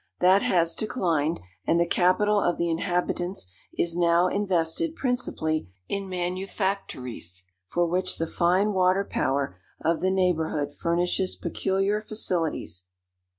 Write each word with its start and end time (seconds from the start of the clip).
That 0.19 0.41
has 0.41 0.73
declined, 0.73 1.41
and 1.67 1.79
the 1.79 1.85
capital 1.85 2.41
of 2.41 2.57
the 2.57 2.71
inhabitants 2.71 3.51
is 3.77 3.95
now 3.95 4.25
invested 4.29 4.95
principally 4.95 5.69
in 5.87 6.09
manufactories, 6.09 7.43
for 7.67 7.85
which 7.85 8.17
the 8.17 8.25
fine 8.25 8.73
water 8.73 9.05
power 9.07 9.57
of 9.79 10.01
the 10.01 10.09
neighbourhood 10.09 10.73
furnishes 10.73 11.35
peculiar 11.35 12.01
facilities. 12.01 12.87